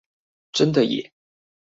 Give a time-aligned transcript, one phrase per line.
[0.51, 1.13] 真的耶！